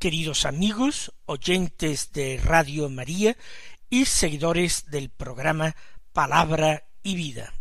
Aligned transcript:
queridos 0.00 0.46
amigos, 0.46 1.12
oyentes 1.26 2.10
de 2.12 2.40
Radio 2.42 2.88
María 2.88 3.36
y 3.90 4.06
seguidores 4.06 4.90
del 4.90 5.10
programa 5.10 5.76
Palabra 6.14 6.84
y 7.02 7.16
Vida. 7.16 7.52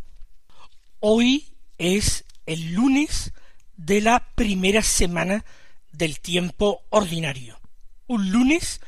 Hoy 1.01 1.57
es 1.77 2.23
el 2.45 2.71
lunes 2.71 3.33
de 3.75 3.99
la 3.99 4.25
primera 4.35 4.81
semana 4.83 5.43
del 5.91 6.21
tiempo 6.21 6.85
ordinario, 6.91 7.59
un 8.07 8.31
lunes 8.31 8.79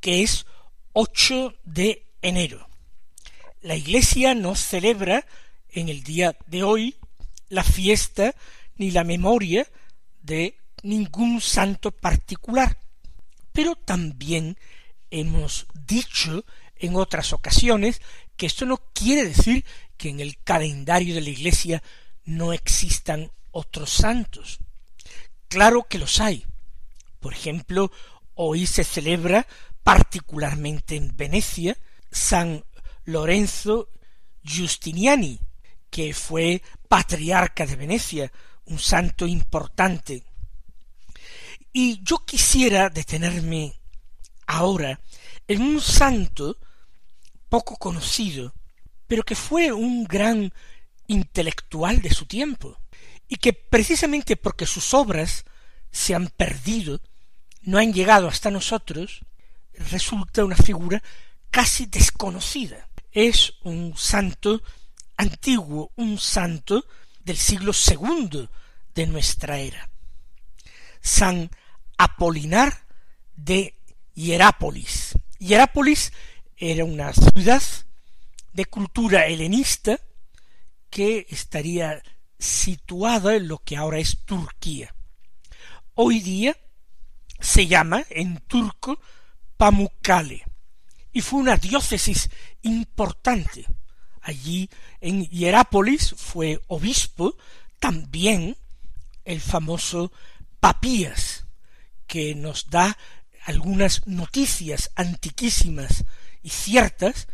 que 0.00 0.24
es 0.24 0.44
8 0.92 1.54
de 1.62 2.08
enero. 2.22 2.68
La 3.60 3.76
Iglesia 3.76 4.34
no 4.34 4.56
celebra 4.56 5.24
en 5.68 5.88
el 5.88 6.02
día 6.02 6.36
de 6.48 6.64
hoy 6.64 6.96
la 7.50 7.62
fiesta 7.62 8.34
ni 8.74 8.90
la 8.90 9.04
memoria 9.04 9.64
de 10.22 10.58
ningún 10.82 11.40
santo 11.40 11.92
particular. 11.92 12.76
Pero 13.56 13.74
también 13.74 14.58
hemos 15.10 15.66
dicho 15.72 16.44
en 16.74 16.94
otras 16.94 17.32
ocasiones 17.32 18.02
que 18.36 18.44
esto 18.44 18.66
no 18.66 18.76
quiere 18.92 19.24
decir 19.24 19.64
que 19.96 20.10
en 20.10 20.20
el 20.20 20.36
calendario 20.44 21.14
de 21.14 21.22
la 21.22 21.30
Iglesia 21.30 21.82
no 22.26 22.52
existan 22.52 23.32
otros 23.52 23.88
santos. 23.88 24.58
Claro 25.48 25.86
que 25.88 25.96
los 25.96 26.20
hay. 26.20 26.44
Por 27.18 27.32
ejemplo, 27.32 27.90
hoy 28.34 28.66
se 28.66 28.84
celebra 28.84 29.46
particularmente 29.82 30.94
en 30.94 31.16
Venecia 31.16 31.78
San 32.10 32.62
Lorenzo 33.06 33.88
Giustiniani, 34.42 35.40
que 35.88 36.12
fue 36.12 36.60
patriarca 36.90 37.64
de 37.64 37.76
Venecia, 37.76 38.30
un 38.66 38.78
santo 38.78 39.26
importante. 39.26 40.24
Y 41.78 42.02
yo 42.02 42.24
quisiera 42.24 42.88
detenerme 42.88 43.78
ahora 44.46 44.98
en 45.46 45.60
un 45.60 45.82
santo 45.82 46.56
poco 47.50 47.76
conocido, 47.76 48.54
pero 49.06 49.22
que 49.22 49.34
fue 49.34 49.74
un 49.74 50.04
gran 50.04 50.54
intelectual 51.06 52.00
de 52.00 52.14
su 52.14 52.24
tiempo, 52.24 52.78
y 53.28 53.36
que 53.36 53.52
precisamente 53.52 54.38
porque 54.38 54.64
sus 54.64 54.94
obras 54.94 55.44
se 55.92 56.14
han 56.14 56.28
perdido, 56.28 57.02
no 57.60 57.76
han 57.76 57.92
llegado 57.92 58.26
hasta 58.26 58.50
nosotros, 58.50 59.20
resulta 59.74 60.46
una 60.46 60.56
figura 60.56 61.02
casi 61.50 61.84
desconocida. 61.84 62.88
Es 63.12 63.52
un 63.64 63.94
santo 63.98 64.62
antiguo, 65.18 65.92
un 65.96 66.16
santo 66.16 66.86
del 67.20 67.36
siglo 67.36 67.74
segundo 67.74 68.50
de 68.94 69.06
nuestra 69.06 69.58
era. 69.58 69.90
San 71.02 71.50
Apolinar 71.98 72.86
de 73.34 73.74
Hierápolis. 74.14 75.16
Hierápolis 75.38 76.12
era 76.56 76.84
una 76.84 77.12
ciudad 77.12 77.62
de 78.52 78.64
cultura 78.64 79.26
helenista 79.26 80.00
que 80.90 81.26
estaría 81.28 82.02
situada 82.38 83.36
en 83.36 83.48
lo 83.48 83.58
que 83.58 83.76
ahora 83.76 83.98
es 83.98 84.18
Turquía. 84.24 84.94
Hoy 85.94 86.20
día 86.20 86.56
se 87.40 87.66
llama 87.66 88.04
en 88.10 88.38
turco 88.46 88.98
Pamukkale 89.56 90.44
y 91.12 91.22
fue 91.22 91.40
una 91.40 91.56
diócesis 91.56 92.30
importante. 92.62 93.66
Allí 94.20 94.68
en 95.00 95.26
Hierápolis 95.26 96.14
fue 96.16 96.60
obispo 96.66 97.36
también 97.78 98.56
el 99.24 99.40
famoso 99.40 100.12
Papías, 100.60 101.45
que 102.06 102.34
nos 102.34 102.70
da 102.70 102.96
algunas 103.44 104.06
noticias 104.06 104.90
antiquísimas 104.96 106.04
y 106.42 106.50
ciertas 106.50 107.28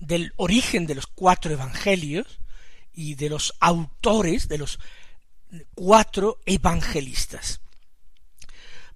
del 0.00 0.32
origen 0.36 0.86
de 0.86 0.94
los 0.94 1.06
cuatro 1.06 1.52
evangelios 1.52 2.40
y 2.92 3.14
de 3.14 3.28
los 3.30 3.54
autores 3.60 4.48
de 4.48 4.58
los 4.58 4.78
cuatro 5.74 6.40
evangelistas. 6.46 7.60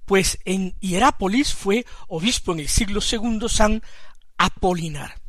Pues 0.04 0.38
en 0.44 0.74
Hierápolis 0.80 1.54
fue 1.54 1.86
obispo 2.08 2.52
en 2.52 2.60
el 2.60 2.68
siglo 2.68 3.00
segundo 3.00 3.48
San 3.48 3.82
Apolinar, 4.36 5.20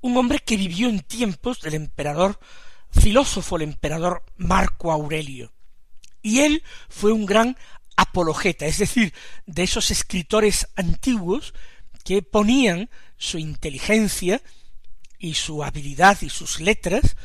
un 0.00 0.16
hombre 0.16 0.38
que 0.38 0.56
vivió 0.56 0.88
en 0.88 1.00
tiempos 1.00 1.60
del 1.60 1.74
emperador 1.74 2.38
filósofo, 2.90 3.56
el 3.56 3.62
emperador 3.62 4.24
Marco 4.36 4.92
Aurelio, 4.92 5.52
y 6.22 6.40
él 6.40 6.62
fue 6.88 7.12
un 7.12 7.26
gran 7.26 7.56
apologeta, 7.96 8.66
es 8.66 8.78
decir, 8.78 9.12
de 9.46 9.62
esos 9.62 9.90
escritores 9.90 10.68
antiguos 10.76 11.54
que 12.04 12.22
ponían 12.22 12.90
su 13.16 13.38
inteligencia 13.38 14.42
y 15.18 15.34
su 15.34 15.62
habilidad 15.62 16.20
y 16.22 16.28
sus 16.28 16.60
letras 16.60 17.16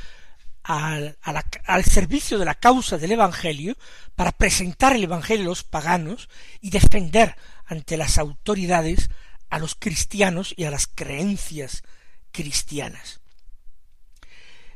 al, 0.63 1.17
al, 1.23 1.85
servicio 1.85 2.37
de 2.37 2.45
la 2.45 2.55
causa 2.55 2.97
del 2.97 3.13
Evangelio 3.13 3.77
para 4.15 4.33
presentar 4.33 4.95
el 4.95 5.03
Evangelio 5.03 5.45
a 5.45 5.49
los 5.49 5.63
paganos 5.63 6.29
y 6.61 6.69
defender 6.69 7.35
ante 7.65 7.97
las 7.97 8.17
autoridades 8.17 9.09
a 9.49 9.59
los 9.59 9.75
cristianos 9.75 10.53
y 10.57 10.65
a 10.65 10.71
las 10.71 10.87
creencias 10.87 11.83
cristianas. 12.31 13.21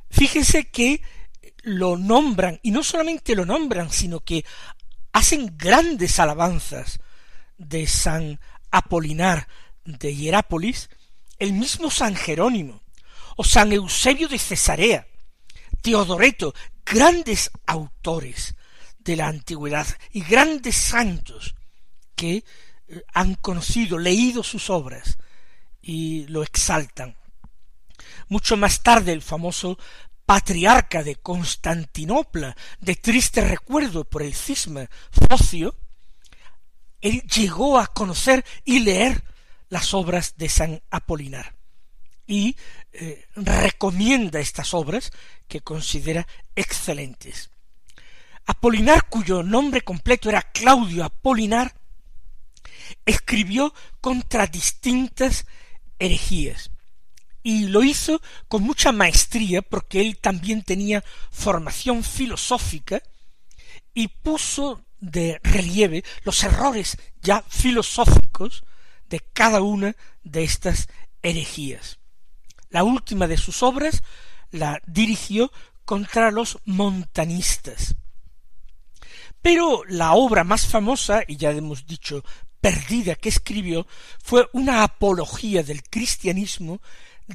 Fíjense 0.09 0.69
que 0.69 1.01
lo 1.63 1.97
nombran, 1.97 2.59
y 2.63 2.71
no 2.71 2.83
solamente 2.83 3.35
lo 3.35 3.45
nombran, 3.45 3.91
sino 3.91 4.21
que 4.21 4.45
hacen 5.13 5.57
grandes 5.57 6.19
alabanzas 6.19 6.99
de 7.57 7.87
San 7.87 8.39
Apolinar 8.71 9.47
de 9.85 10.15
Hierápolis, 10.15 10.89
el 11.39 11.53
mismo 11.53 11.91
San 11.91 12.15
Jerónimo, 12.15 12.81
o 13.35 13.43
San 13.43 13.71
Eusebio 13.71 14.27
de 14.27 14.39
Cesarea, 14.39 15.07
Teodoreto, 15.81 16.53
grandes 16.85 17.51
autores 17.65 18.55
de 18.99 19.15
la 19.15 19.27
antigüedad 19.27 19.87
y 20.11 20.21
grandes 20.21 20.75
santos 20.75 21.55
que 22.15 22.43
eh, 22.87 23.03
han 23.13 23.35
conocido, 23.35 23.97
leído 23.97 24.43
sus 24.43 24.69
obras 24.69 25.17
y 25.81 26.27
lo 26.27 26.43
exaltan. 26.43 27.17
Mucho 28.27 28.57
más 28.57 28.83
tarde 28.83 29.11
el 29.11 29.21
famoso 29.21 29.77
patriarca 30.31 31.03
de 31.03 31.17
Constantinopla, 31.17 32.55
de 32.79 32.95
triste 32.95 33.41
recuerdo 33.41 34.05
por 34.05 34.23
el 34.23 34.33
cisma 34.33 34.89
Focio, 35.11 35.75
él 37.01 37.21
llegó 37.23 37.77
a 37.77 37.87
conocer 37.87 38.45
y 38.63 38.79
leer 38.79 39.25
las 39.67 39.93
obras 39.93 40.35
de 40.37 40.47
San 40.47 40.81
Apolinar 40.89 41.53
y 42.27 42.55
eh, 42.93 43.25
recomienda 43.35 44.39
estas 44.39 44.73
obras 44.73 45.11
que 45.49 45.59
considera 45.59 46.25
excelentes. 46.55 47.51
Apolinar, 48.45 49.09
cuyo 49.09 49.43
nombre 49.43 49.81
completo 49.81 50.29
era 50.29 50.43
Claudio 50.43 51.03
Apolinar, 51.03 51.75
escribió 53.05 53.73
contra 53.99 54.47
distintas 54.47 55.45
herejías 55.99 56.71
y 57.43 57.67
lo 57.67 57.83
hizo 57.83 58.21
con 58.47 58.63
mucha 58.63 58.91
maestría 58.91 59.61
porque 59.61 60.01
él 60.01 60.17
también 60.17 60.63
tenía 60.63 61.03
formación 61.31 62.03
filosófica 62.03 63.01
y 63.93 64.07
puso 64.07 64.83
de 64.99 65.39
relieve 65.43 66.03
los 66.23 66.43
errores 66.43 66.97
ya 67.21 67.43
filosóficos 67.49 68.63
de 69.09 69.19
cada 69.33 69.61
una 69.61 69.95
de 70.23 70.43
estas 70.43 70.87
herejías. 71.21 71.99
La 72.69 72.83
última 72.83 73.27
de 73.27 73.37
sus 73.37 73.63
obras 73.63 74.03
la 74.51 74.81
dirigió 74.85 75.51
contra 75.85 76.31
los 76.31 76.59
montanistas. 76.65 77.95
Pero 79.41 79.83
la 79.87 80.13
obra 80.13 80.43
más 80.43 80.67
famosa, 80.67 81.23
y 81.27 81.35
ya 81.35 81.51
hemos 81.51 81.85
dicho 81.87 82.23
perdida 82.61 83.15
que 83.15 83.29
escribió, 83.29 83.87
fue 84.23 84.47
una 84.53 84.83
apología 84.83 85.63
del 85.63 85.83
cristianismo 85.83 86.79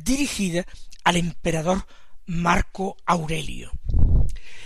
dirigida 0.02 0.66
al 1.04 1.16
emperador 1.16 1.86
Marco 2.26 2.96
Aurelio. 3.06 3.72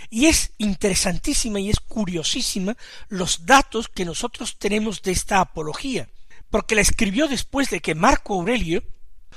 Y 0.09 0.25
es 0.25 0.51
interesantísima 0.57 1.59
y 1.59 1.69
es 1.69 1.79
curiosísima 1.79 2.75
los 3.07 3.45
datos 3.45 3.87
que 3.87 4.05
nosotros 4.05 4.57
tenemos 4.57 5.01
de 5.01 5.11
esta 5.11 5.39
apología, 5.39 6.09
porque 6.49 6.75
la 6.75 6.81
escribió 6.81 7.27
después 7.27 7.69
de 7.69 7.79
que 7.79 7.95
Marco 7.95 8.33
Aurelio 8.33 8.83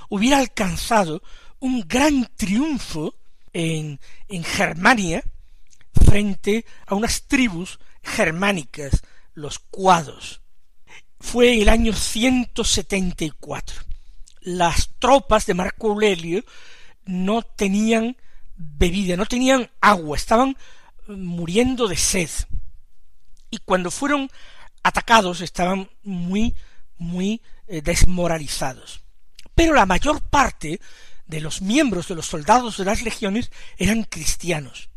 hubiera 0.09 0.39
alcanzado 0.39 1.23
un 1.61 1.87
gran 1.87 2.29
triunfo 2.37 3.15
en, 3.53 4.01
en 4.29 4.45
Germania 4.45 5.23
frente 5.93 6.65
a 6.87 6.95
unas 6.95 7.23
tribus 7.23 7.79
germánicas, 8.03 9.03
los 9.35 9.59
cuados. 9.59 10.41
Fue 11.21 11.63
el 11.63 11.69
año 11.69 11.93
174. 11.93 13.94
Las 14.45 14.91
tropas 14.99 15.47
de 15.47 15.55
Marco 15.55 15.91
Aurelio 15.91 16.45
no 17.07 17.43
tenían 17.43 18.17
bebida, 18.57 19.17
no 19.17 19.27
tenían 19.27 19.71
agua, 19.81 20.17
estaban 20.17 20.57
muriendo 21.09 21.89
de 21.89 21.97
sed. 21.97 22.31
Y 23.51 23.59
cuando 23.59 23.91
fueron 23.91 24.31
atacados 24.83 25.41
estaban 25.41 25.91
muy, 26.03 26.55
muy 26.99 27.43
eh, 27.67 27.83
desmoralizados. 27.83 29.01
Pero 29.55 29.75
la 29.75 29.87
mayor 29.87 30.21
parte 30.21 30.81
de 31.27 31.41
los 31.41 31.63
miembros 31.63 32.09
de 32.09 32.15
los 32.15 32.27
soldados 32.27 32.77
de 32.77 32.85
las 32.85 33.03
legiones 33.03 33.51
eran 33.79 34.05
cristianos. 34.05 34.91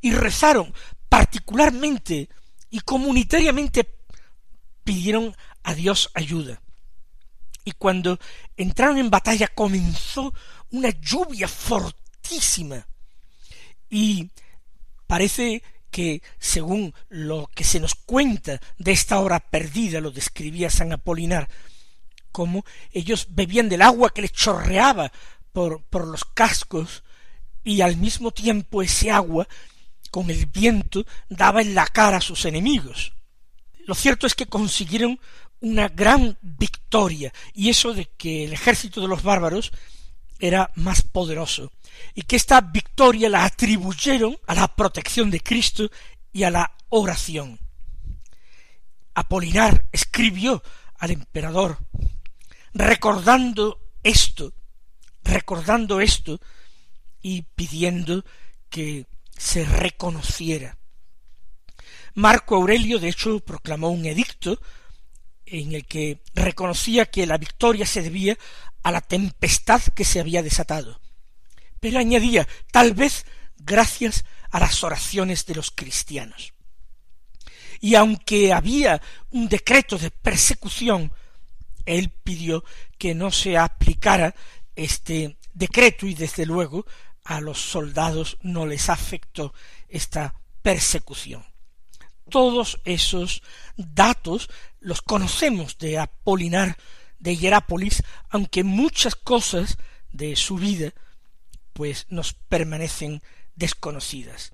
Y 0.00 0.12
rezaron 0.12 0.72
particularmente 1.08 2.28
y 2.70 2.80
comunitariamente 2.80 3.88
pidieron 4.84 5.34
a 5.62 5.74
Dios 5.74 6.10
ayuda. 6.14 6.60
Y 7.68 7.72
cuando 7.72 8.18
entraron 8.56 8.96
en 8.96 9.10
batalla 9.10 9.46
comenzó 9.46 10.32
una 10.70 10.88
lluvia 10.88 11.46
fortísima. 11.46 12.88
Y 13.90 14.30
parece 15.06 15.62
que 15.90 16.22
según 16.38 16.94
lo 17.10 17.50
que 17.54 17.64
se 17.64 17.78
nos 17.78 17.94
cuenta 17.94 18.58
de 18.78 18.92
esta 18.92 19.18
hora 19.18 19.38
perdida, 19.38 20.00
lo 20.00 20.10
describía 20.10 20.70
San 20.70 20.94
Apolinar, 20.94 21.46
como 22.32 22.64
ellos 22.90 23.26
bebían 23.28 23.68
del 23.68 23.82
agua 23.82 24.14
que 24.14 24.22
les 24.22 24.32
chorreaba 24.32 25.12
por, 25.52 25.82
por 25.90 26.06
los 26.06 26.24
cascos 26.24 27.04
y 27.64 27.82
al 27.82 27.98
mismo 27.98 28.30
tiempo 28.30 28.80
ese 28.80 29.10
agua 29.10 29.46
con 30.10 30.30
el 30.30 30.46
viento 30.46 31.04
daba 31.28 31.60
en 31.60 31.74
la 31.74 31.86
cara 31.86 32.16
a 32.16 32.22
sus 32.22 32.46
enemigos. 32.46 33.12
Lo 33.84 33.94
cierto 33.94 34.26
es 34.26 34.34
que 34.34 34.46
consiguieron 34.46 35.20
una 35.60 35.88
gran 35.88 36.38
victoria 36.40 37.32
y 37.54 37.68
eso 37.68 37.92
de 37.92 38.06
que 38.16 38.44
el 38.44 38.52
ejército 38.52 39.00
de 39.00 39.08
los 39.08 39.22
bárbaros 39.22 39.72
era 40.38 40.70
más 40.76 41.02
poderoso 41.02 41.72
y 42.14 42.22
que 42.22 42.36
esta 42.36 42.60
victoria 42.60 43.28
la 43.28 43.44
atribuyeron 43.44 44.38
a 44.46 44.54
la 44.54 44.68
protección 44.68 45.30
de 45.30 45.40
Cristo 45.40 45.90
y 46.32 46.44
a 46.44 46.50
la 46.50 46.72
oración. 46.90 47.58
Apolinar 49.14 49.88
escribió 49.90 50.62
al 50.98 51.10
emperador 51.10 51.78
recordando 52.72 53.80
esto, 54.02 54.52
recordando 55.24 56.00
esto 56.00 56.40
y 57.20 57.42
pidiendo 57.42 58.24
que 58.70 59.06
se 59.36 59.64
reconociera. 59.64 60.78
Marco 62.14 62.56
Aurelio, 62.56 62.98
de 62.98 63.08
hecho, 63.08 63.40
proclamó 63.40 63.90
un 63.90 64.06
edicto 64.06 64.60
en 65.50 65.74
el 65.74 65.86
que 65.86 66.20
reconocía 66.34 67.06
que 67.06 67.26
la 67.26 67.38
victoria 67.38 67.86
se 67.86 68.02
debía 68.02 68.36
a 68.82 68.92
la 68.92 69.00
tempestad 69.00 69.82
que 69.94 70.04
se 70.04 70.20
había 70.20 70.42
desatado. 70.42 71.00
Pero 71.80 71.98
añadía, 71.98 72.46
tal 72.72 72.94
vez 72.94 73.26
gracias 73.58 74.24
a 74.50 74.60
las 74.60 74.82
oraciones 74.82 75.46
de 75.46 75.54
los 75.54 75.70
cristianos. 75.70 76.52
Y 77.80 77.94
aunque 77.94 78.52
había 78.52 79.00
un 79.30 79.48
decreto 79.48 79.98
de 79.98 80.10
persecución, 80.10 81.12
él 81.86 82.10
pidió 82.10 82.64
que 82.98 83.14
no 83.14 83.30
se 83.30 83.56
aplicara 83.56 84.34
este 84.74 85.36
decreto 85.54 86.06
y 86.06 86.14
desde 86.14 86.46
luego 86.46 86.86
a 87.24 87.40
los 87.40 87.58
soldados 87.58 88.38
no 88.42 88.66
les 88.66 88.88
afectó 88.88 89.52
esta 89.88 90.34
persecución. 90.62 91.44
Todos 92.30 92.80
esos 92.84 93.42
datos 93.76 94.50
los 94.80 95.02
conocemos 95.02 95.78
de 95.78 95.98
Apolinar 95.98 96.76
de 97.18 97.36
Hierápolis, 97.36 98.02
aunque 98.30 98.64
muchas 98.64 99.14
cosas 99.14 99.78
de 100.12 100.36
su 100.36 100.56
vida 100.56 100.92
pues 101.72 102.06
nos 102.10 102.32
permanecen 102.32 103.22
desconocidas. 103.54 104.52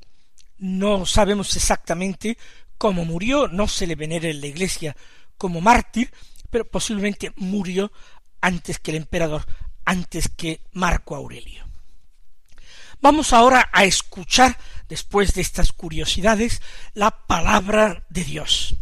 No 0.59 1.07
sabemos 1.07 1.57
exactamente 1.57 2.39
cómo 2.79 3.05
murió, 3.05 3.49
no 3.49 3.69
se 3.69 3.87
le 3.87 3.95
venera 3.95 4.29
en 4.29 4.41
la 4.41 4.47
iglesia 4.47 4.97
como 5.37 5.61
mártir, 5.61 6.13
pero 6.51 6.65
posiblemente 6.65 7.33
murió 7.37 7.93
antes 8.41 8.79
que 8.79 8.91
el 8.91 8.99
emperador, 8.99 9.47
antes 9.85 10.29
que 10.29 10.61
Marco 10.73 11.17
Aurelio. 11.17 11.65
Vamos 13.01 13.33
ahora 13.33 13.69
a 13.73 13.85
escuchar, 13.85 14.57
después 14.89 15.35
de 15.35 15.41
estas 15.41 15.73
curiosidades, 15.73 16.63
la 16.95 17.11
palabra 17.11 18.07
de 18.09 18.25
Dios. 18.25 18.77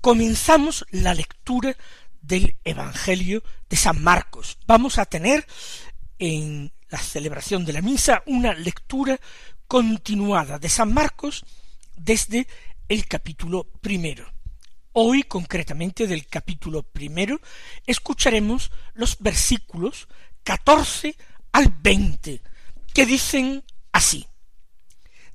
Comenzamos 0.00 0.86
la 0.92 1.12
lectura 1.12 1.76
del 2.22 2.56
Evangelio 2.64 3.42
de 3.68 3.76
San 3.76 4.02
Marcos. 4.02 4.56
Vamos 4.66 4.96
a 4.96 5.04
tener 5.04 5.46
en 6.18 6.72
la 6.88 6.96
celebración 6.96 7.66
de 7.66 7.74
la 7.74 7.82
misa 7.82 8.22
una 8.24 8.54
lectura 8.54 9.20
continuada 9.66 10.58
de 10.58 10.70
San 10.70 10.94
Marcos 10.94 11.44
desde 11.96 12.46
el 12.88 13.06
capítulo 13.06 13.64
primero. 13.82 14.24
Hoy, 14.94 15.22
concretamente 15.22 16.06
del 16.06 16.26
capítulo 16.26 16.82
primero, 16.82 17.38
escucharemos 17.86 18.72
los 18.94 19.18
versículos 19.18 20.08
catorce 20.42 21.14
al 21.52 21.68
veinte, 21.68 22.40
que 22.94 23.04
dicen 23.04 23.62
así. 23.92 24.26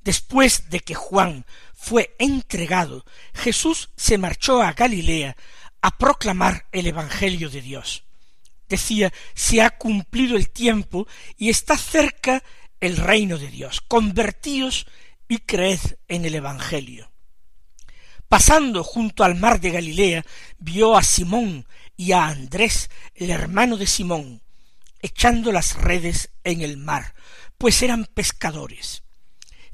Después 0.06 0.70
de 0.70 0.82
que 0.82 0.94
Juan 0.94 1.48
fue 1.74 2.16
entregado, 2.20 3.04
Jesús 3.34 3.90
se 3.98 4.20
marchó 4.20 4.62
a 4.62 4.74
Galilea 4.74 5.36
a 5.82 5.98
proclamar 5.98 6.68
el 6.72 6.86
Evangelio 6.86 7.50
de 7.50 7.62
Dios. 7.62 8.04
Decía, 8.70 9.12
se 9.34 9.64
ha 9.64 9.72
cumplido 9.72 10.38
el 10.38 10.52
tiempo 10.52 11.08
y 11.38 11.50
está 11.50 11.76
cerca 11.76 12.44
el 12.80 12.98
reino 12.98 13.40
de 13.40 13.48
Dios. 13.48 13.82
Convertíos 13.82 14.86
y 15.28 15.40
creed 15.40 15.80
en 16.08 16.24
el 16.26 16.36
Evangelio. 16.36 17.12
Pasando 18.30 18.84
junto 18.84 19.24
al 19.24 19.34
mar 19.34 19.60
de 19.60 19.72
Galilea, 19.72 20.24
vio 20.60 20.96
a 20.96 21.02
Simón 21.02 21.66
y 21.98 22.12
a 22.12 22.28
Andrés, 22.28 22.92
el 23.16 23.32
hermano 23.32 23.76
de 23.76 23.88
Simón, 23.88 24.44
echando 25.02 25.52
las 25.52 25.76
redes 25.76 26.30
en 26.44 26.62
el 26.62 26.78
mar, 26.78 27.16
pues 27.58 27.82
eran 27.82 28.06
pescadores. 28.06 29.05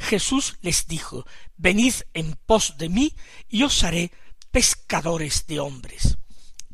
Jesús 0.02 0.58
les 0.62 0.88
dijo, 0.88 1.26
Venid 1.58 1.94
en 2.14 2.36
pos 2.46 2.76
de 2.78 2.90
mí, 2.90 3.16
y 3.48 3.64
os 3.64 3.84
haré 3.84 4.12
pescadores 4.52 5.48
de 5.48 5.60
hombres. 5.60 6.18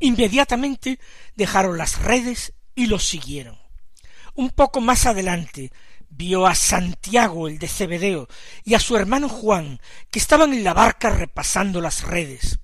Inmediatamente 0.00 0.98
dejaron 1.34 1.78
las 1.78 2.00
redes 2.00 2.54
y 2.74 2.86
los 2.86 3.06
siguieron. 3.06 3.58
Un 4.34 4.50
poco 4.50 4.80
más 4.80 5.06
adelante 5.06 5.72
vio 6.08 6.46
a 6.46 6.54
Santiago 6.54 7.48
el 7.48 7.58
de 7.58 7.68
Cebedeo 7.68 8.28
y 8.64 8.74
a 8.74 8.80
su 8.80 8.96
hermano 8.96 9.28
Juan, 9.28 9.80
que 10.10 10.18
estaban 10.18 10.52
en 10.52 10.64
la 10.64 10.74
barca 10.74 11.10
repasando 11.10 11.80
las 11.80 12.02
redes. 12.02 12.58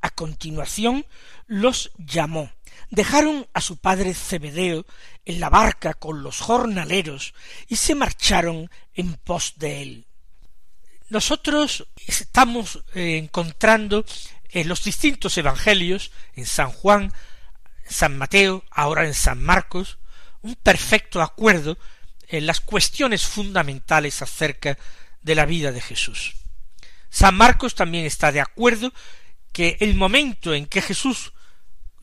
A 0.00 0.10
continuación 0.10 1.06
los 1.46 1.92
llamó. 1.98 2.50
Dejaron 2.94 3.44
a 3.52 3.60
su 3.60 3.78
padre 3.78 4.14
Cebedeo 4.14 4.86
en 5.24 5.40
la 5.40 5.50
barca 5.50 5.94
con 5.94 6.22
los 6.22 6.38
jornaleros 6.38 7.34
y 7.66 7.74
se 7.74 7.96
marcharon 7.96 8.70
en 8.94 9.14
pos 9.14 9.54
de 9.56 9.82
él. 9.82 10.06
Nosotros 11.08 11.88
estamos 12.06 12.84
eh, 12.94 13.18
encontrando 13.18 14.04
en 14.48 14.68
los 14.68 14.84
distintos 14.84 15.36
evangelios, 15.36 16.12
en 16.34 16.46
San 16.46 16.70
Juan, 16.70 17.12
San 17.84 18.16
Mateo, 18.16 18.62
ahora 18.70 19.04
en 19.04 19.14
San 19.14 19.42
Marcos, 19.42 19.98
un 20.42 20.54
perfecto 20.54 21.20
acuerdo 21.20 21.76
en 22.28 22.46
las 22.46 22.60
cuestiones 22.60 23.26
fundamentales 23.26 24.22
acerca 24.22 24.78
de 25.20 25.34
la 25.34 25.46
vida 25.46 25.72
de 25.72 25.80
Jesús. 25.80 26.34
San 27.10 27.34
Marcos 27.34 27.74
también 27.74 28.04
está 28.04 28.30
de 28.30 28.40
acuerdo 28.40 28.92
que 29.52 29.78
el 29.80 29.96
momento 29.96 30.54
en 30.54 30.66
que 30.66 30.80
Jesús 30.80 31.32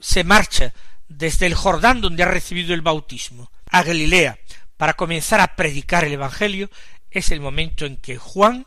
se 0.01 0.23
marcha 0.23 0.73
desde 1.07 1.45
el 1.45 1.55
Jordán 1.55 2.01
donde 2.01 2.23
ha 2.23 2.27
recibido 2.27 2.73
el 2.73 2.81
bautismo 2.81 3.51
a 3.69 3.83
Galilea 3.83 4.39
para 4.77 4.95
comenzar 4.95 5.39
a 5.39 5.55
predicar 5.55 6.03
el 6.03 6.13
Evangelio 6.13 6.69
es 7.11 7.31
el 7.31 7.39
momento 7.39 7.85
en 7.85 7.97
que 7.97 8.17
Juan 8.17 8.65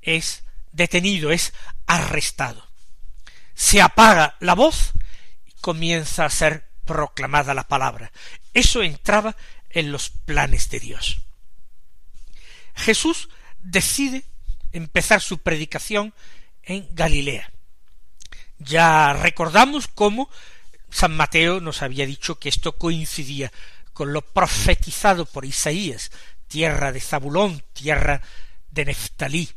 es 0.00 0.44
detenido, 0.72 1.30
es 1.30 1.52
arrestado. 1.86 2.66
Se 3.54 3.80
apaga 3.80 4.36
la 4.40 4.54
voz 4.54 4.92
y 5.46 5.52
comienza 5.60 6.24
a 6.24 6.30
ser 6.30 6.68
proclamada 6.84 7.54
la 7.54 7.68
palabra. 7.68 8.10
Eso 8.54 8.82
entraba 8.82 9.36
en 9.70 9.92
los 9.92 10.10
planes 10.10 10.68
de 10.70 10.80
Dios. 10.80 11.20
Jesús 12.74 13.28
decide 13.60 14.24
empezar 14.72 15.20
su 15.20 15.38
predicación 15.38 16.14
en 16.62 16.88
Galilea. 16.92 17.52
Ya 18.58 19.12
recordamos 19.12 19.88
cómo 19.88 20.30
San 20.92 21.16
Mateo 21.16 21.60
nos 21.60 21.82
había 21.82 22.06
dicho 22.06 22.38
que 22.38 22.50
esto 22.50 22.76
coincidía 22.76 23.50
con 23.94 24.12
lo 24.12 24.20
profetizado 24.22 25.24
por 25.24 25.44
Isaías, 25.44 26.12
tierra 26.46 26.92
de 26.92 27.00
Zabulón, 27.00 27.64
tierra 27.72 28.20
de 28.70 28.84
Neftalí. 28.84 29.50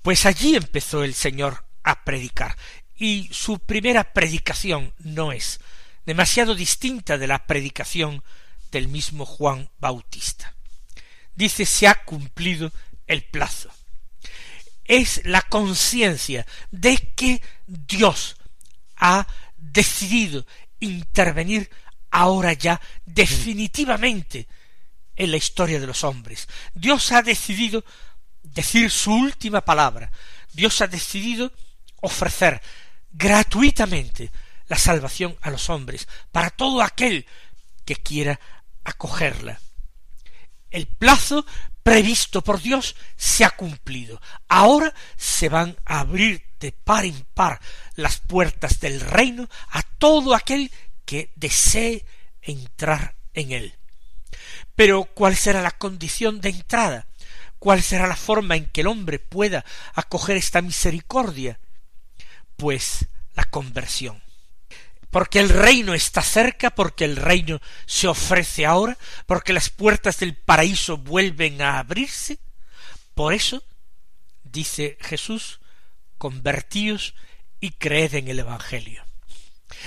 Pues 0.00 0.24
allí 0.24 0.56
empezó 0.56 1.04
el 1.04 1.14
Señor 1.14 1.64
a 1.82 2.02
predicar, 2.02 2.56
y 2.96 3.28
su 3.30 3.58
primera 3.58 4.12
predicación 4.12 4.94
no 4.98 5.32
es 5.32 5.60
demasiado 6.06 6.54
distinta 6.54 7.18
de 7.18 7.26
la 7.26 7.46
predicación 7.46 8.24
del 8.72 8.88
mismo 8.88 9.26
Juan 9.26 9.70
Bautista. 9.78 10.54
Dice 11.34 11.66
se 11.66 11.86
ha 11.86 12.04
cumplido 12.04 12.72
el 13.06 13.22
plazo. 13.22 13.70
Es 14.84 15.20
la 15.24 15.42
conciencia 15.42 16.46
de 16.70 16.96
que 17.14 17.42
Dios 17.66 18.36
ha 18.96 19.26
decidido 19.72 20.46
intervenir 20.80 21.70
ahora 22.10 22.52
ya 22.52 22.80
definitivamente 23.04 24.48
en 25.16 25.30
la 25.30 25.36
historia 25.36 25.80
de 25.80 25.86
los 25.86 26.04
hombres. 26.04 26.48
Dios 26.74 27.12
ha 27.12 27.22
decidido 27.22 27.84
decir 28.42 28.90
su 28.90 29.12
última 29.12 29.60
palabra. 29.60 30.10
Dios 30.52 30.80
ha 30.80 30.86
decidido 30.86 31.52
ofrecer 32.00 32.62
gratuitamente 33.10 34.30
la 34.68 34.78
salvación 34.78 35.36
a 35.40 35.50
los 35.50 35.70
hombres, 35.70 36.06
para 36.30 36.50
todo 36.50 36.82
aquel 36.82 37.26
que 37.84 37.96
quiera 37.96 38.38
acogerla. 38.84 39.60
El 40.70 40.86
plazo 40.86 41.46
previsto 41.82 42.42
por 42.42 42.60
Dios 42.60 42.94
se 43.16 43.44
ha 43.44 43.50
cumplido. 43.50 44.20
Ahora 44.48 44.92
se 45.16 45.48
van 45.48 45.76
a 45.86 46.00
abrir 46.00 46.47
de 46.60 46.72
par 46.72 47.04
en 47.04 47.26
par 47.34 47.60
las 47.94 48.18
puertas 48.18 48.80
del 48.80 49.00
reino 49.00 49.48
a 49.70 49.82
todo 49.82 50.34
aquel 50.34 50.70
que 51.04 51.32
desee 51.36 52.04
entrar 52.42 53.14
en 53.34 53.52
él. 53.52 53.74
Pero 54.74 55.04
¿cuál 55.04 55.36
será 55.36 55.62
la 55.62 55.72
condición 55.72 56.40
de 56.40 56.50
entrada? 56.50 57.06
¿Cuál 57.58 57.82
será 57.82 58.06
la 58.06 58.16
forma 58.16 58.56
en 58.56 58.66
que 58.66 58.82
el 58.82 58.86
hombre 58.86 59.18
pueda 59.18 59.64
acoger 59.94 60.36
esta 60.36 60.62
misericordia? 60.62 61.58
Pues 62.56 63.08
la 63.34 63.44
conversión. 63.44 64.22
Porque 65.10 65.40
el 65.40 65.48
reino 65.48 65.94
está 65.94 66.22
cerca, 66.22 66.70
porque 66.70 67.04
el 67.04 67.16
reino 67.16 67.60
se 67.86 68.06
ofrece 68.08 68.66
ahora, 68.66 68.98
porque 69.26 69.52
las 69.52 69.70
puertas 69.70 70.18
del 70.18 70.36
paraíso 70.36 70.98
vuelven 70.98 71.62
a 71.62 71.78
abrirse. 71.78 72.38
Por 73.14 73.32
eso, 73.32 73.64
dice 74.44 74.98
Jesús, 75.00 75.57
convertíos 76.18 77.14
y 77.60 77.70
creed 77.70 78.14
en 78.14 78.28
el 78.28 78.40
Evangelio. 78.40 79.04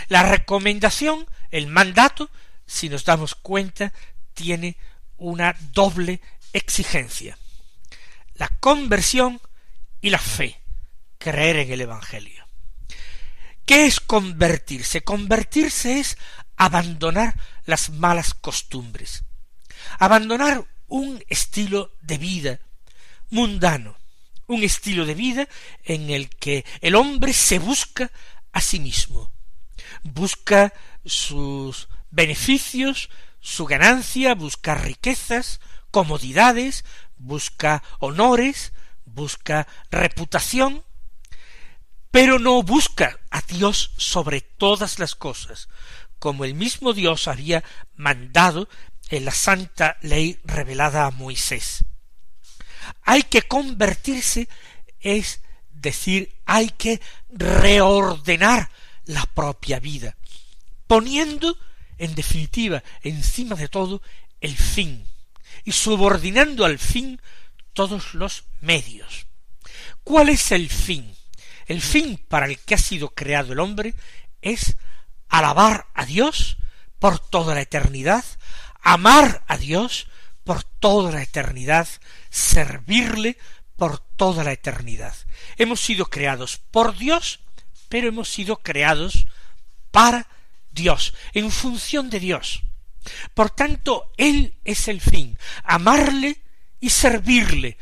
La 0.07 0.23
recomendación, 0.23 1.27
el 1.51 1.67
mandato, 1.67 2.29
si 2.65 2.89
nos 2.89 3.05
damos 3.05 3.35
cuenta, 3.35 3.93
tiene 4.33 4.77
una 5.17 5.55
doble 5.73 6.21
exigencia. 6.53 7.37
La 8.35 8.47
conversión 8.59 9.41
y 10.01 10.09
la 10.09 10.19
fe, 10.19 10.59
creer 11.17 11.57
en 11.57 11.71
el 11.71 11.81
Evangelio. 11.81 12.45
¿Qué 13.65 13.85
es 13.85 13.99
convertirse? 13.99 15.03
Convertirse 15.03 15.99
es 15.99 16.17
abandonar 16.57 17.39
las 17.65 17.89
malas 17.89 18.33
costumbres, 18.33 19.23
abandonar 19.99 20.65
un 20.87 21.23
estilo 21.29 21.95
de 22.01 22.17
vida 22.17 22.59
mundano, 23.29 23.97
un 24.51 24.63
estilo 24.63 25.05
de 25.05 25.15
vida 25.15 25.47
en 25.85 26.09
el 26.09 26.29
que 26.29 26.65
el 26.81 26.95
hombre 26.95 27.31
se 27.31 27.57
busca 27.57 28.11
a 28.51 28.59
sí 28.59 28.79
mismo, 28.81 29.31
busca 30.03 30.73
sus 31.05 31.87
beneficios, 32.09 33.09
su 33.39 33.65
ganancia, 33.65 34.35
busca 34.35 34.75
riquezas, 34.75 35.61
comodidades, 35.89 36.83
busca 37.17 37.81
honores, 37.99 38.73
busca 39.05 39.67
reputación, 39.89 40.83
pero 42.11 42.37
no 42.37 42.61
busca 42.61 43.21
a 43.29 43.41
Dios 43.41 43.93
sobre 43.95 44.41
todas 44.41 44.99
las 44.99 45.15
cosas, 45.15 45.69
como 46.19 46.43
el 46.43 46.55
mismo 46.55 46.91
Dios 46.91 47.29
había 47.29 47.63
mandado 47.95 48.67
en 49.09 49.23
la 49.23 49.31
santa 49.31 49.95
ley 50.01 50.39
revelada 50.43 51.05
a 51.05 51.11
Moisés. 51.11 51.85
Hay 53.03 53.23
que 53.23 53.43
convertirse, 53.43 54.47
es 54.99 55.41
decir, 55.71 56.33
hay 56.45 56.69
que 56.69 57.01
reordenar 57.29 58.69
la 59.05 59.25
propia 59.25 59.79
vida, 59.79 60.15
poniendo, 60.87 61.57
en 61.97 62.15
definitiva, 62.15 62.83
encima 63.01 63.55
de 63.55 63.67
todo, 63.67 64.01
el 64.39 64.55
fin, 64.55 65.05
y 65.63 65.71
subordinando 65.71 66.65
al 66.65 66.79
fin 66.79 67.19
todos 67.73 68.13
los 68.13 68.45
medios. 68.59 69.27
¿Cuál 70.03 70.29
es 70.29 70.51
el 70.51 70.69
fin? 70.69 71.15
El 71.67 71.81
fin 71.81 72.17
para 72.27 72.47
el 72.47 72.59
que 72.59 72.75
ha 72.75 72.77
sido 72.77 73.09
creado 73.09 73.53
el 73.53 73.59
hombre 73.59 73.93
es 74.41 74.75
alabar 75.29 75.87
a 75.93 76.05
Dios 76.05 76.57
por 76.99 77.19
toda 77.19 77.55
la 77.55 77.61
eternidad, 77.61 78.25
amar 78.81 79.43
a 79.47 79.57
Dios 79.57 80.07
por 80.43 80.63
toda 80.63 81.11
la 81.11 81.21
eternidad, 81.21 81.87
servirle 82.29 83.37
por 83.75 83.99
toda 83.99 84.43
la 84.43 84.51
eternidad. 84.51 85.15
Hemos 85.57 85.81
sido 85.81 86.05
creados 86.05 86.57
por 86.57 86.97
Dios, 86.97 87.39
pero 87.89 88.07
hemos 88.07 88.29
sido 88.29 88.57
creados 88.57 89.27
para 89.91 90.27
Dios, 90.71 91.13
en 91.33 91.51
función 91.51 92.09
de 92.09 92.19
Dios. 92.19 92.61
Por 93.33 93.49
tanto, 93.49 94.11
Él 94.17 94.55
es 94.63 94.87
el 94.87 95.01
fin, 95.01 95.37
amarle 95.63 96.41
y 96.79 96.89
servirle, 96.89 97.77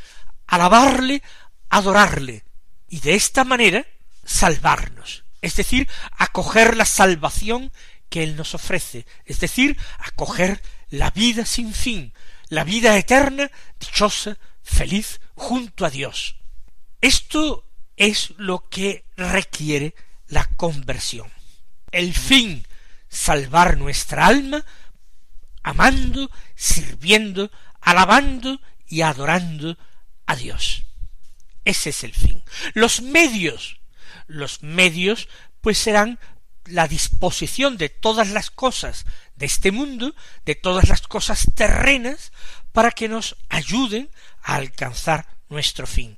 alabarle, 0.47 1.21
adorarle, 1.69 2.43
y 2.87 2.99
de 2.99 3.15
esta 3.15 3.43
manera 3.43 3.85
salvarnos, 4.25 5.23
es 5.41 5.55
decir, 5.55 5.89
acoger 6.17 6.75
la 6.75 6.85
salvación 6.85 7.71
que 8.09 8.23
Él 8.23 8.35
nos 8.35 8.55
ofrece, 8.55 9.05
es 9.25 9.39
decir, 9.39 9.77
acoger 9.99 10.61
la 10.89 11.11
vida 11.11 11.45
sin 11.45 11.73
fin, 11.73 12.13
la 12.49 12.63
vida 12.63 12.97
eterna, 12.97 13.49
dichosa, 13.79 14.37
feliz, 14.61 15.21
junto 15.35 15.85
a 15.85 15.89
Dios. 15.89 16.35
Esto 17.01 17.65
es 17.95 18.33
lo 18.37 18.67
que 18.69 19.05
requiere 19.15 19.95
la 20.27 20.45
conversión. 20.55 21.31
El 21.91 22.13
fin, 22.13 22.65
salvar 23.07 23.77
nuestra 23.77 24.25
alma, 24.25 24.65
amando, 25.63 26.29
sirviendo, 26.55 27.51
alabando 27.81 28.59
y 28.87 29.01
adorando 29.01 29.77
a 30.25 30.35
Dios. 30.35 30.83
Ese 31.65 31.91
es 31.91 32.03
el 32.03 32.13
fin. 32.13 32.43
Los 32.73 33.01
medios, 33.01 33.79
los 34.27 34.63
medios, 34.63 35.27
pues 35.61 35.77
serán 35.77 36.19
la 36.65 36.87
disposición 36.87 37.77
de 37.77 37.89
todas 37.89 38.29
las 38.29 38.51
cosas 38.51 39.05
de 39.39 39.45
este 39.45 39.71
mundo, 39.71 40.13
de 40.45 40.53
todas 40.53 40.89
las 40.89 41.01
cosas 41.01 41.47
terrenas, 41.55 42.31
para 42.73 42.91
que 42.91 43.07
nos 43.07 43.37
ayuden 43.47 44.09
a 44.43 44.55
alcanzar 44.55 45.25
nuestro 45.47 45.87
fin. 45.87 46.17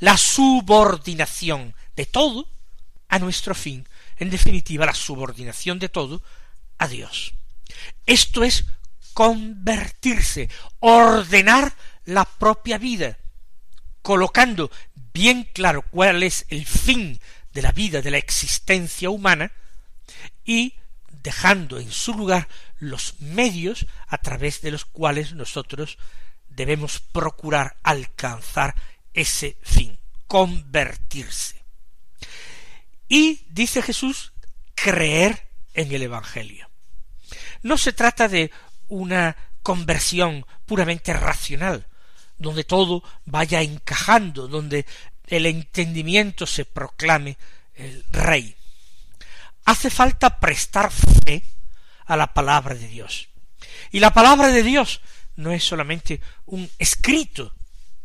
La 0.00 0.16
subordinación 0.16 1.74
de 1.94 2.06
todo 2.06 2.48
a 3.08 3.18
nuestro 3.18 3.54
fin, 3.54 3.86
en 4.16 4.30
definitiva 4.30 4.86
la 4.86 4.94
subordinación 4.94 5.78
de 5.78 5.90
todo 5.90 6.22
a 6.78 6.88
Dios. 6.88 7.34
Esto 8.06 8.42
es 8.42 8.64
convertirse, 9.12 10.48
ordenar 10.80 11.74
la 12.04 12.24
propia 12.24 12.78
vida, 12.78 13.18
colocando 14.00 14.70
bien 15.12 15.48
claro 15.52 15.82
cuál 15.82 16.22
es 16.22 16.46
el 16.48 16.64
fin 16.66 17.20
de 17.52 17.62
la 17.62 17.72
vida, 17.72 18.00
de 18.00 18.10
la 18.10 18.18
existencia 18.18 19.10
humana, 19.10 19.52
y 20.44 20.74
dejando 21.26 21.80
en 21.80 21.90
su 21.90 22.14
lugar 22.14 22.46
los 22.78 23.18
medios 23.18 23.86
a 24.06 24.16
través 24.18 24.60
de 24.60 24.70
los 24.70 24.84
cuales 24.84 25.32
nosotros 25.32 25.98
debemos 26.48 27.00
procurar 27.00 27.78
alcanzar 27.82 28.76
ese 29.12 29.58
fin, 29.60 29.98
convertirse. 30.28 31.64
Y, 33.08 33.44
dice 33.48 33.82
Jesús, 33.82 34.34
creer 34.76 35.48
en 35.74 35.90
el 35.90 36.02
Evangelio. 36.02 36.70
No 37.62 37.76
se 37.76 37.92
trata 37.92 38.28
de 38.28 38.52
una 38.86 39.36
conversión 39.64 40.46
puramente 40.64 41.12
racional, 41.12 41.88
donde 42.38 42.62
todo 42.62 43.02
vaya 43.24 43.62
encajando, 43.62 44.46
donde 44.46 44.86
el 45.26 45.46
entendimiento 45.46 46.46
se 46.46 46.64
proclame 46.64 47.36
el 47.74 48.04
rey. 48.12 48.54
Hace 49.66 49.90
falta 49.90 50.38
prestar 50.38 50.90
fe 50.90 51.44
a 52.06 52.16
la 52.16 52.32
palabra 52.32 52.74
de 52.74 52.86
Dios. 52.86 53.28
Y 53.90 53.98
la 53.98 54.12
palabra 54.12 54.48
de 54.48 54.62
Dios 54.62 55.00
no 55.34 55.52
es 55.52 55.64
solamente 55.64 56.20
un 56.46 56.70
escrito 56.78 57.52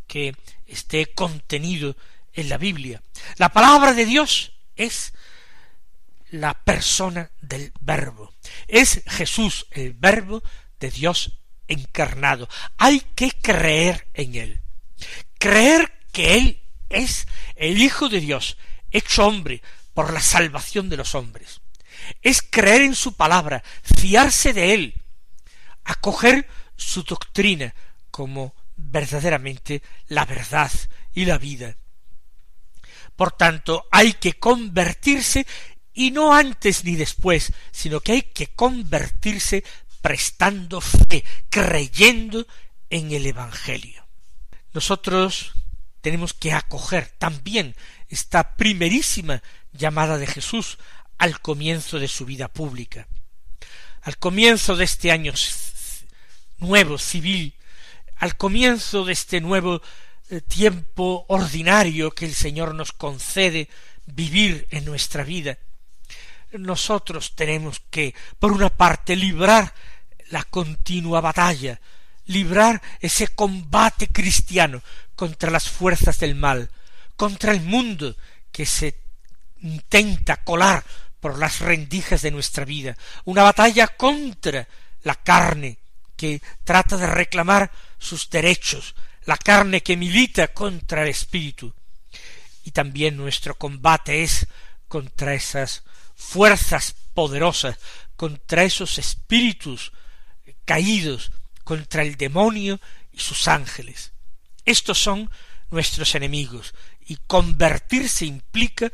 que 0.07 0.35
esté 0.65 1.13
contenido 1.13 1.95
en 2.33 2.49
la 2.49 2.57
Biblia. 2.57 3.01
La 3.37 3.49
palabra 3.49 3.93
de 3.93 4.05
Dios 4.05 4.53
es 4.75 5.13
la 6.31 6.55
persona 6.55 7.29
del 7.41 7.71
Verbo. 7.79 8.33
Es 8.67 9.03
Jesús 9.05 9.67
el 9.69 9.93
Verbo 9.93 10.41
de 10.79 10.89
Dios 10.89 11.37
encarnado. 11.67 12.49
Hay 12.77 13.01
que 13.15 13.31
creer 13.31 14.07
en 14.15 14.33
Él. 14.33 14.61
Creer 15.37 15.93
que 16.11 16.37
Él 16.37 16.61
es 16.89 17.27
el 17.55 17.79
Hijo 17.79 18.09
de 18.09 18.19
Dios, 18.19 18.57
hecho 18.89 19.27
hombre 19.27 19.61
por 19.93 20.13
la 20.13 20.21
salvación 20.21 20.89
de 20.89 20.97
los 20.97 21.15
hombres. 21.15 21.61
Es 22.21 22.41
creer 22.41 22.81
en 22.81 22.95
su 22.95 23.13
palabra, 23.13 23.63
fiarse 23.83 24.53
de 24.53 24.73
Él, 24.73 25.01
acoger 25.83 26.47
su 26.75 27.03
doctrina 27.03 27.73
como 28.09 28.55
verdaderamente 28.75 29.81
la 30.07 30.25
verdad 30.25 30.71
y 31.13 31.25
la 31.25 31.37
vida. 31.37 31.75
Por 33.15 33.31
tanto, 33.33 33.87
hay 33.91 34.13
que 34.13 34.33
convertirse 34.33 35.45
y 35.93 36.11
no 36.11 36.33
antes 36.33 36.83
ni 36.83 36.95
después, 36.95 37.53
sino 37.71 37.99
que 37.99 38.13
hay 38.13 38.21
que 38.23 38.47
convertirse 38.47 39.63
prestando 40.01 40.81
fe, 40.81 41.23
creyendo 41.49 42.47
en 42.89 43.11
el 43.11 43.25
Evangelio. 43.25 44.07
Nosotros 44.73 45.53
tenemos 46.01 46.33
que 46.33 46.53
acoger 46.53 47.13
también 47.17 47.75
esta 48.09 48.55
primerísima 48.55 49.43
llamada 49.73 50.17
de 50.17 50.27
Jesús 50.27 50.77
al 51.17 51.39
comienzo 51.39 51.99
de 51.99 52.07
su 52.07 52.25
vida 52.25 52.47
pública. 52.47 53.07
Al 54.01 54.17
comienzo 54.17 54.75
de 54.75 54.85
este 54.85 55.11
año 55.11 55.33
nuevo 56.57 56.97
civil, 56.97 57.53
al 58.17 58.37
comienzo 58.37 59.05
de 59.05 59.13
este 59.13 59.41
nuevo 59.41 59.81
eh, 60.29 60.41
tiempo 60.41 61.25
ordinario 61.27 62.11
que 62.11 62.25
el 62.25 62.33
Señor 62.33 62.73
nos 62.73 62.91
concede 62.91 63.69
vivir 64.05 64.67
en 64.71 64.85
nuestra 64.85 65.23
vida, 65.23 65.57
nosotros 66.53 67.33
tenemos 67.35 67.81
que, 67.89 68.13
por 68.39 68.51
una 68.51 68.69
parte, 68.69 69.15
librar 69.15 69.73
la 70.29 70.43
continua 70.43 71.21
batalla, 71.21 71.79
librar 72.25 72.81
ese 72.99 73.27
combate 73.27 74.07
cristiano 74.07 74.81
contra 75.15 75.51
las 75.51 75.69
fuerzas 75.69 76.19
del 76.19 76.35
mal, 76.35 76.69
contra 77.15 77.51
el 77.51 77.61
mundo 77.61 78.15
que 78.51 78.65
se 78.65 78.95
intenta 79.61 80.43
colar 80.43 80.83
por 81.19 81.37
las 81.37 81.59
rendijas 81.59 82.21
de 82.21 82.31
nuestra 82.31 82.65
vida, 82.65 82.97
una 83.25 83.43
batalla 83.43 83.87
contra 83.87 84.67
la 85.03 85.15
carne 85.15 85.77
que 86.15 86.41
trata 86.63 86.97
de 86.97 87.07
reclamar 87.07 87.71
sus 87.97 88.29
derechos, 88.29 88.95
la 89.25 89.37
carne 89.37 89.81
que 89.81 89.97
milita 89.97 90.49
contra 90.49 91.03
el 91.03 91.09
espíritu. 91.09 91.73
Y 92.63 92.71
también 92.71 93.17
nuestro 93.17 93.55
combate 93.55 94.23
es 94.23 94.47
contra 94.87 95.33
esas 95.33 95.83
fuerzas 96.15 96.95
poderosas, 97.13 97.77
contra 98.15 98.63
esos 98.63 98.97
espíritus 98.97 99.91
caídos, 100.65 101.31
contra 101.63 102.03
el 102.03 102.17
demonio 102.17 102.79
y 103.11 103.19
sus 103.19 103.47
ángeles. 103.47 104.11
Estos 104.65 105.01
son 105.01 105.29
nuestros 105.69 106.13
enemigos, 106.15 106.73
y 107.07 107.17
convertirse 107.27 108.25
implica 108.25 108.91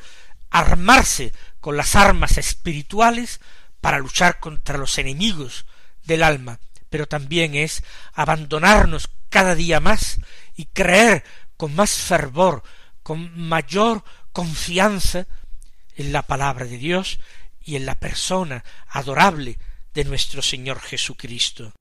armarse 0.49 1.33
con 1.59 1.77
las 1.77 1.95
armas 1.95 2.37
espirituales 2.37 3.39
para 3.81 3.99
luchar 3.99 4.39
contra 4.39 4.77
los 4.77 4.97
enemigos 4.97 5.65
del 6.03 6.23
alma, 6.23 6.59
pero 6.89 7.07
también 7.07 7.55
es 7.55 7.83
abandonarnos 8.13 9.09
cada 9.29 9.55
día 9.55 9.79
más 9.79 10.19
y 10.55 10.65
creer 10.65 11.23
con 11.57 11.75
más 11.75 11.91
fervor, 11.91 12.63
con 13.03 13.38
mayor 13.38 14.03
confianza 14.31 15.27
en 15.95 16.12
la 16.12 16.21
palabra 16.21 16.65
de 16.65 16.77
Dios 16.77 17.19
y 17.62 17.75
en 17.75 17.86
la 17.86 17.95
persona 17.95 18.63
adorable 18.88 19.57
de 19.93 20.05
nuestro 20.05 20.41
Señor 20.41 20.79
Jesucristo. 20.79 21.73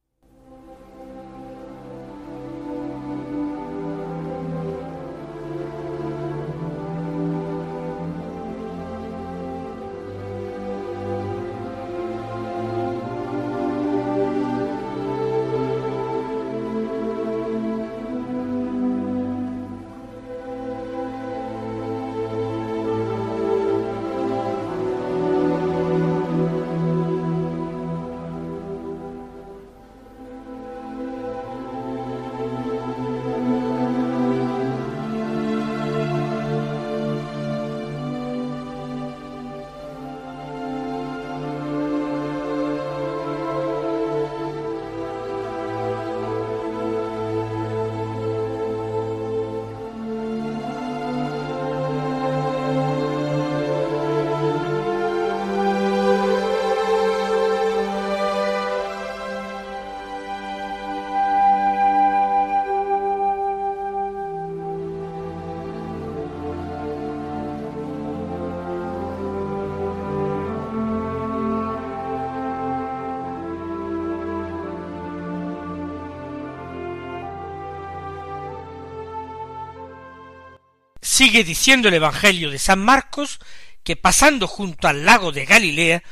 Sigue 81.17 81.45
diciendo 81.45 81.89
el 81.89 81.95
Evangelio 81.95 82.51
de 82.51 82.59
San 82.59 82.79
Marcos 82.79 83.39
que 83.83 83.97
pasando 83.97 84.47
junto 84.47 84.87
al 84.87 85.07
lago 85.07 85.33
de 85.33 85.47
Galilea 85.47 86.03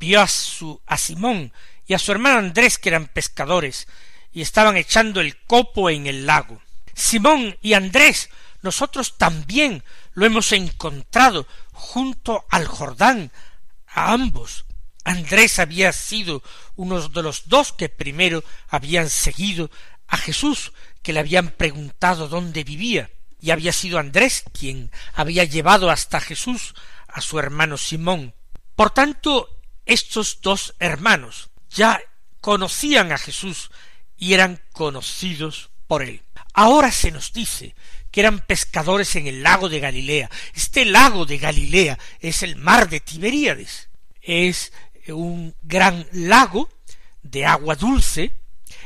vio 0.00 0.20
a 0.20 0.26
su 0.26 0.82
a 0.84 0.98
Simón 0.98 1.52
y 1.86 1.94
a 1.94 1.98
su 2.00 2.10
hermano 2.10 2.40
Andrés 2.40 2.76
que 2.76 2.88
eran 2.88 3.06
pescadores 3.06 3.86
y 4.32 4.42
estaban 4.42 4.76
echando 4.76 5.20
el 5.20 5.40
copo 5.44 5.90
en 5.90 6.08
el 6.08 6.26
lago. 6.26 6.60
Simón 6.92 7.56
y 7.62 7.74
Andrés, 7.74 8.30
nosotros 8.60 9.16
también 9.16 9.84
lo 10.14 10.26
hemos 10.26 10.50
encontrado 10.50 11.46
junto 11.70 12.44
al 12.50 12.66
Jordán, 12.66 13.30
a 13.86 14.12
ambos. 14.12 14.64
Andrés 15.04 15.60
había 15.60 15.92
sido 15.92 16.42
uno 16.74 17.08
de 17.08 17.22
los 17.22 17.48
dos 17.48 17.72
que 17.72 17.88
primero 17.88 18.42
habían 18.66 19.08
seguido 19.08 19.70
a 20.08 20.16
Jesús, 20.16 20.72
que 21.04 21.12
le 21.12 21.20
habían 21.20 21.50
preguntado 21.50 22.26
dónde 22.26 22.64
vivía 22.64 23.08
y 23.40 23.50
había 23.50 23.72
sido 23.72 23.98
Andrés 23.98 24.44
quien 24.58 24.90
había 25.14 25.44
llevado 25.44 25.90
hasta 25.90 26.20
Jesús 26.20 26.74
a 27.06 27.20
su 27.20 27.38
hermano 27.38 27.76
Simón. 27.76 28.34
Por 28.74 28.90
tanto, 28.90 29.48
estos 29.86 30.40
dos 30.42 30.74
hermanos 30.78 31.50
ya 31.70 32.00
conocían 32.40 33.12
a 33.12 33.18
Jesús 33.18 33.70
y 34.16 34.34
eran 34.34 34.60
conocidos 34.72 35.70
por 35.86 36.02
él. 36.02 36.22
Ahora 36.52 36.90
se 36.92 37.10
nos 37.10 37.32
dice 37.32 37.74
que 38.10 38.20
eran 38.20 38.40
pescadores 38.40 39.14
en 39.16 39.26
el 39.26 39.42
lago 39.42 39.68
de 39.68 39.80
Galilea. 39.80 40.30
Este 40.54 40.84
lago 40.84 41.24
de 41.24 41.38
Galilea 41.38 41.98
es 42.20 42.42
el 42.42 42.56
mar 42.56 42.88
de 42.88 43.00
Tiberíades. 43.00 43.88
Es 44.20 44.72
un 45.08 45.54
gran 45.62 46.06
lago 46.12 46.68
de 47.22 47.46
agua 47.46 47.76
dulce 47.76 48.32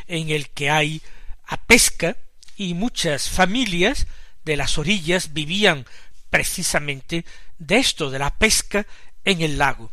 en 0.06 0.30
el 0.30 0.50
que 0.50 0.70
hay 0.70 1.02
a 1.46 1.56
pesca 1.56 2.16
y 2.56 2.74
muchas 2.74 3.28
familias 3.28 4.06
de 4.44 4.57
las 4.57 4.78
orillas 4.78 5.33
vivían 5.33 5.87
precisamente 6.31 7.24
de 7.59 7.76
esto, 7.76 8.11
de 8.11 8.18
la 8.18 8.37
pesca 8.37 8.87
en 9.24 9.42
el 9.42 9.59
lago. 9.59 9.90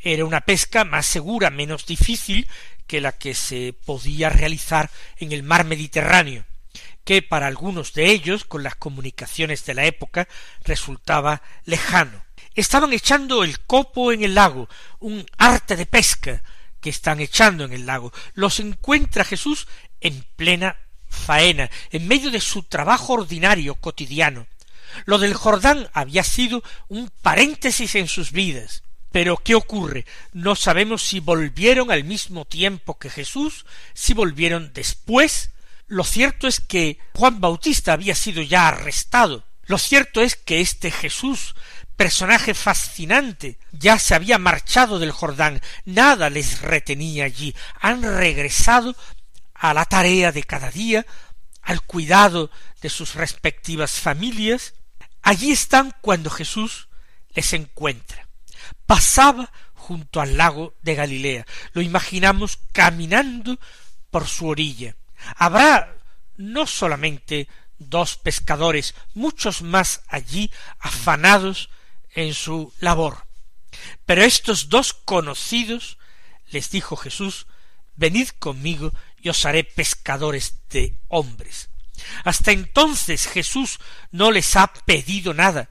Era 0.00 0.24
una 0.24 0.42
pesca 0.42 0.84
más 0.84 1.06
segura, 1.06 1.50
menos 1.50 1.86
difícil 1.86 2.48
que 2.86 3.00
la 3.00 3.12
que 3.12 3.34
se 3.34 3.74
podía 3.84 4.30
realizar 4.30 4.90
en 5.18 5.32
el 5.32 5.42
mar 5.42 5.64
Mediterráneo, 5.64 6.44
que 7.04 7.22
para 7.22 7.46
algunos 7.46 7.92
de 7.94 8.10
ellos, 8.10 8.44
con 8.44 8.62
las 8.62 8.76
comunicaciones 8.76 9.64
de 9.64 9.74
la 9.74 9.84
época, 9.84 10.28
resultaba 10.64 11.42
lejano. 11.64 12.24
Estaban 12.54 12.92
echando 12.92 13.44
el 13.44 13.60
copo 13.60 14.12
en 14.12 14.22
el 14.24 14.34
lago, 14.34 14.68
un 14.98 15.26
arte 15.38 15.76
de 15.76 15.86
pesca 15.86 16.42
que 16.80 16.90
están 16.90 17.20
echando 17.20 17.64
en 17.64 17.72
el 17.72 17.86
lago. 17.86 18.12
Los 18.34 18.60
encuentra 18.60 19.24
Jesús 19.24 19.66
en 20.00 20.24
plena 20.36 20.76
faena, 21.16 21.70
en 21.90 22.06
medio 22.06 22.30
de 22.30 22.40
su 22.40 22.62
trabajo 22.62 23.14
ordinario 23.14 23.74
cotidiano. 23.74 24.46
Lo 25.04 25.18
del 25.18 25.34
Jordán 25.34 25.88
había 25.92 26.22
sido 26.22 26.62
un 26.88 27.10
paréntesis 27.22 27.94
en 27.96 28.08
sus 28.08 28.32
vidas, 28.32 28.82
Pero 29.12 29.38
¿qué 29.38 29.54
ocurre? 29.54 30.04
No 30.32 30.56
sabemos 30.56 31.02
si 31.02 31.20
volvieron 31.20 31.90
al 31.90 32.04
mismo 32.04 32.44
tiempo 32.44 32.98
que 32.98 33.08
Jesús, 33.08 33.64
si 33.94 34.12
volvieron 34.12 34.72
después. 34.74 35.50
Lo 35.86 36.04
cierto 36.04 36.46
es 36.46 36.60
que 36.60 36.98
Juan 37.14 37.40
Bautista 37.40 37.94
había 37.94 38.14
sido 38.14 38.42
ya 38.42 38.68
arrestado. 38.68 39.44
Lo 39.64 39.78
cierto 39.78 40.20
es 40.20 40.36
que 40.36 40.60
este 40.60 40.90
Jesús, 40.90 41.54
personaje 41.96 42.52
fascinante, 42.52 43.58
ya 43.72 43.98
se 43.98 44.14
había 44.14 44.38
marchado 44.38 44.98
del 44.98 45.12
Jordán, 45.12 45.62
nada 45.84 46.28
les 46.28 46.60
retenía 46.60 47.24
allí, 47.24 47.54
han 47.80 48.02
regresado 48.02 48.94
a 49.58 49.74
la 49.74 49.84
tarea 49.84 50.32
de 50.32 50.44
cada 50.44 50.70
día, 50.70 51.06
al 51.62 51.82
cuidado 51.82 52.50
de 52.80 52.88
sus 52.88 53.14
respectivas 53.14 53.92
familias, 53.92 54.74
allí 55.22 55.52
están 55.52 55.94
cuando 56.00 56.30
Jesús 56.30 56.88
les 57.34 57.52
encuentra. 57.52 58.28
Pasaba 58.86 59.52
junto 59.74 60.20
al 60.20 60.36
lago 60.36 60.74
de 60.82 60.94
Galilea. 60.94 61.46
Lo 61.72 61.82
imaginamos 61.82 62.58
caminando 62.72 63.58
por 64.10 64.26
su 64.26 64.48
orilla. 64.48 64.96
Habrá 65.36 65.96
no 66.36 66.66
solamente 66.66 67.48
dos 67.78 68.16
pescadores, 68.16 68.94
muchos 69.14 69.62
más 69.62 70.02
allí 70.08 70.50
afanados 70.78 71.70
en 72.14 72.34
su 72.34 72.72
labor. 72.80 73.26
Pero 74.04 74.22
estos 74.22 74.68
dos 74.68 74.92
conocidos 74.92 75.98
les 76.50 76.70
dijo 76.70 76.96
Jesús, 76.96 77.46
venid 77.96 78.28
conmigo 78.38 78.92
os 79.28 79.44
haré 79.44 79.64
pescadores 79.64 80.56
de 80.70 80.94
hombres. 81.08 81.68
Hasta 82.24 82.52
entonces 82.52 83.26
Jesús 83.26 83.78
no 84.10 84.30
les 84.30 84.56
ha 84.56 84.66
pedido 84.66 85.34
nada. 85.34 85.68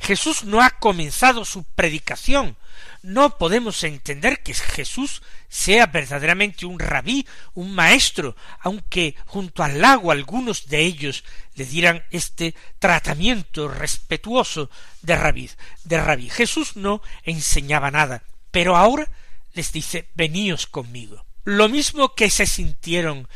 Jesús 0.00 0.44
no 0.44 0.62
ha 0.62 0.70
comenzado 0.70 1.44
su 1.44 1.64
predicación. 1.64 2.56
No 3.02 3.38
podemos 3.38 3.84
entender 3.84 4.42
que 4.42 4.52
Jesús 4.52 5.22
sea 5.48 5.86
verdaderamente 5.86 6.66
un 6.66 6.78
rabí, 6.78 7.26
un 7.54 7.72
maestro, 7.74 8.36
aunque 8.60 9.14
junto 9.26 9.62
al 9.62 9.80
lago 9.80 10.10
algunos 10.10 10.66
de 10.66 10.80
ellos 10.80 11.24
le 11.54 11.64
dieran 11.64 12.04
este 12.10 12.54
tratamiento 12.78 13.68
respetuoso 13.68 14.70
de 15.02 15.16
rabí. 15.16 15.50
De 15.84 16.00
rabí. 16.00 16.28
Jesús 16.28 16.76
no 16.76 17.00
enseñaba 17.22 17.90
nada, 17.90 18.22
pero 18.50 18.76
ahora 18.76 19.08
les 19.54 19.72
dice 19.72 20.08
veníos 20.14 20.66
conmigo. 20.66 21.25
Lo 21.46 21.68
mismo 21.68 22.12
que 22.16 22.28
se 22.28 22.44
sintieron 22.44 23.28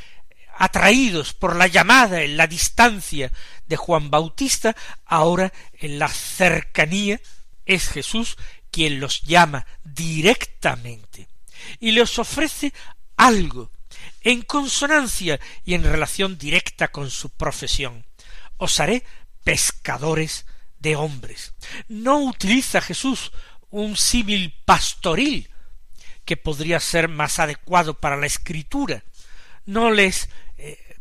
atraídos 0.58 1.32
por 1.32 1.54
la 1.54 1.68
llamada 1.68 2.22
en 2.22 2.36
la 2.36 2.48
distancia 2.48 3.30
de 3.68 3.76
Juan 3.76 4.10
Bautista, 4.10 4.74
ahora 5.06 5.52
en 5.74 6.00
la 6.00 6.08
cercanía 6.08 7.20
es 7.66 7.88
Jesús 7.88 8.36
quien 8.72 8.98
los 8.98 9.22
llama 9.22 9.64
directamente 9.84 11.28
y 11.78 11.92
les 11.92 12.18
ofrece 12.18 12.74
algo 13.16 13.70
en 14.22 14.42
consonancia 14.42 15.38
y 15.64 15.74
en 15.74 15.84
relación 15.84 16.36
directa 16.36 16.88
con 16.88 17.10
su 17.10 17.30
profesión. 17.30 18.04
Os 18.56 18.80
haré 18.80 19.04
pescadores 19.44 20.46
de 20.80 20.96
hombres. 20.96 21.54
No 21.86 22.18
utiliza 22.18 22.80
Jesús 22.80 23.30
un 23.70 23.96
símil 23.96 24.52
pastoril 24.64 25.48
que 26.24 26.36
podría 26.36 26.80
ser 26.80 27.08
más 27.08 27.38
adecuado 27.38 27.94
para 27.94 28.16
la 28.16 28.26
escritura. 28.26 29.04
No 29.66 29.90
les 29.90 30.28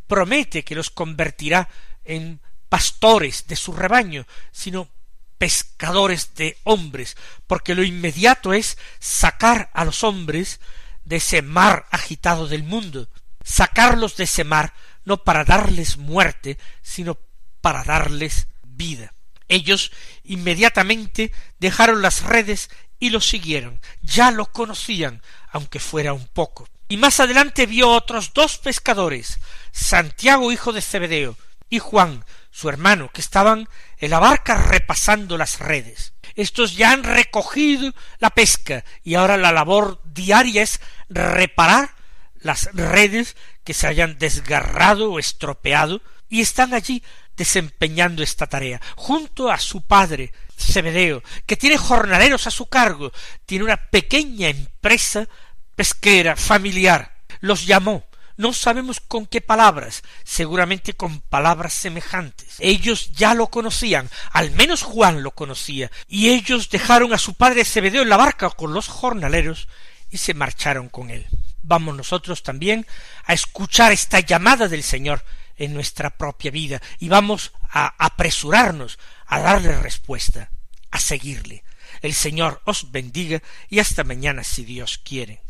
promete 0.07 0.63
que 0.63 0.75
los 0.75 0.89
convertirá 0.89 1.69
en 2.03 2.41
pastores 2.69 3.47
de 3.47 3.55
su 3.55 3.73
rebaño, 3.73 4.25
sino 4.51 4.89
pescadores 5.37 6.35
de 6.35 6.57
hombres, 6.63 7.15
porque 7.47 7.75
lo 7.75 7.83
inmediato 7.83 8.53
es 8.53 8.77
sacar 8.99 9.69
a 9.73 9.85
los 9.85 10.03
hombres 10.03 10.59
de 11.05 11.15
ese 11.17 11.41
mar 11.41 11.87
agitado 11.91 12.47
del 12.47 12.63
mundo, 12.63 13.09
sacarlos 13.43 14.17
de 14.17 14.25
ese 14.25 14.43
mar 14.43 14.73
no 15.05 15.23
para 15.23 15.45
darles 15.45 15.97
muerte, 15.97 16.57
sino 16.81 17.17
para 17.61 17.83
darles 17.83 18.47
vida. 18.63 19.13
Ellos 19.47 19.91
inmediatamente 20.23 21.31
dejaron 21.57 22.01
las 22.01 22.23
redes 22.23 22.69
y 22.99 23.09
lo 23.09 23.21
siguieron, 23.21 23.79
ya 24.01 24.31
lo 24.31 24.45
conocían, 24.47 25.21
aunque 25.51 25.79
fuera 25.79 26.13
un 26.13 26.27
poco. 26.27 26.67
Y 26.87 26.97
más 26.97 27.19
adelante 27.19 27.65
vio 27.65 27.89
otros 27.89 28.33
dos 28.33 28.57
pescadores, 28.57 29.39
Santiago 29.71 30.51
hijo 30.51 30.73
de 30.73 30.81
Zebedeo, 30.81 31.37
y 31.69 31.79
Juan, 31.79 32.25
su 32.51 32.67
hermano, 32.67 33.09
que 33.13 33.21
estaban 33.21 33.69
en 33.99 34.09
la 34.09 34.19
barca 34.19 34.55
repasando 34.55 35.37
las 35.37 35.59
redes. 35.59 36.13
Estos 36.35 36.75
ya 36.75 36.91
han 36.91 37.03
recogido 37.03 37.93
la 38.19 38.29
pesca 38.29 38.83
y 39.03 39.15
ahora 39.15 39.37
la 39.37 39.51
labor 39.51 40.01
diaria 40.05 40.63
es 40.63 40.79
reparar 41.09 41.91
las 42.39 42.69
redes 42.73 43.35
que 43.63 43.73
se 43.73 43.87
hayan 43.87 44.17
desgarrado 44.17 45.11
o 45.11 45.19
estropeado 45.19 46.01
y 46.29 46.41
están 46.41 46.73
allí 46.73 47.03
desempeñando 47.35 48.23
esta 48.23 48.47
tarea 48.47 48.81
junto 48.95 49.51
a 49.51 49.57
su 49.59 49.81
padre 49.81 50.31
Zebedeo, 50.59 51.23
que 51.45 51.57
tiene 51.57 51.77
jornaleros 51.77 52.47
a 52.47 52.51
su 52.51 52.67
cargo, 52.67 53.11
tiene 53.45 53.65
una 53.65 53.77
pequeña 53.77 54.49
empresa 54.49 55.27
pesquera 55.75 56.35
familiar, 56.35 57.15
los 57.39 57.65
llamó, 57.65 58.05
no 58.39 58.53
sabemos 58.53 59.01
con 59.01 59.25
qué 59.25 59.41
palabras, 59.41 60.01
seguramente 60.23 60.93
con 60.93 61.19
palabras 61.19 61.73
semejantes. 61.73 62.55
Ellos 62.59 63.11
ya 63.11 63.33
lo 63.33 63.47
conocían, 63.47 64.09
al 64.31 64.51
menos 64.51 64.81
Juan 64.81 65.23
lo 65.23 65.31
conocía, 65.31 65.91
y 66.07 66.29
ellos 66.29 66.69
dejaron 66.69 67.11
a 67.11 67.17
su 67.17 67.33
padre 67.33 67.65
Zebedeo 67.65 68.01
en 68.01 68.07
la 68.07 68.15
barca 68.15 68.49
con 68.49 68.73
los 68.73 68.87
jornaleros 68.87 69.67
y 70.09 70.19
se 70.19 70.33
marcharon 70.33 70.87
con 70.87 71.09
él. 71.09 71.27
Vamos 71.63 71.97
nosotros 71.97 72.41
también 72.41 72.87
a 73.25 73.33
escuchar 73.33 73.91
esta 73.91 74.21
llamada 74.21 74.69
del 74.69 74.83
Señor 74.83 75.25
en 75.59 75.73
nuestra 75.73 76.17
propia 76.17 76.49
vida 76.49 76.81
y 76.97 77.09
vamos 77.09 77.51
a 77.69 77.93
apresurarnos 78.03 78.97
a 79.27 79.39
darle 79.39 79.77
respuesta, 79.79 80.49
a 80.89 80.99
seguirle. 80.99 81.63
El 82.01 82.13
Señor 82.13 82.61
os 82.65 82.91
bendiga 82.91 83.41
y 83.69 83.79
hasta 83.79 84.03
mañana 84.03 84.43
si 84.43 84.65
Dios 84.65 84.97
quiere. 84.97 85.41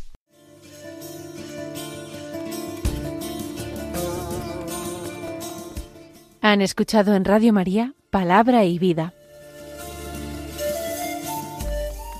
Han 6.42 6.62
escuchado 6.62 7.16
en 7.16 7.26
Radio 7.26 7.54
María 7.54 7.94
Palabra 8.10 8.64
y 8.66 8.80
Vida, 8.80 9.14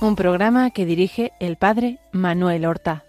un 0.00 0.14
programa 0.14 0.70
que 0.70 0.86
dirige 0.86 1.32
el 1.40 1.56
Padre 1.56 1.98
Manuel 2.12 2.64
Horta. 2.64 3.04